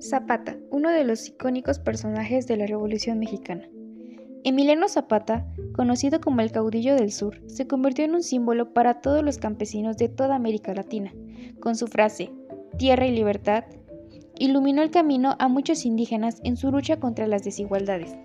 Zapata, 0.00 0.56
uno 0.70 0.90
de 0.90 1.04
los 1.04 1.28
icónicos 1.28 1.78
personajes 1.78 2.46
de 2.46 2.56
la 2.56 2.66
Revolución 2.66 3.18
Mexicana. 3.18 3.68
Emiliano 4.44 4.88
Zapata, 4.88 5.46
conocido 5.74 6.22
como 6.22 6.40
el 6.40 6.50
caudillo 6.50 6.94
del 6.94 7.12
sur, 7.12 7.42
se 7.46 7.66
convirtió 7.66 8.06
en 8.06 8.14
un 8.14 8.22
símbolo 8.22 8.72
para 8.72 9.02
todos 9.02 9.22
los 9.22 9.36
campesinos 9.36 9.98
de 9.98 10.08
toda 10.08 10.36
América 10.36 10.72
Latina. 10.72 11.12
Con 11.60 11.76
su 11.76 11.86
frase, 11.86 12.32
Tierra 12.78 13.06
y 13.06 13.14
libertad, 13.14 13.64
iluminó 14.38 14.80
el 14.80 14.90
camino 14.90 15.36
a 15.38 15.48
muchos 15.48 15.84
indígenas 15.84 16.40
en 16.44 16.56
su 16.56 16.70
lucha 16.70 16.98
contra 16.98 17.26
las 17.26 17.42
desigualdades. 17.42 18.16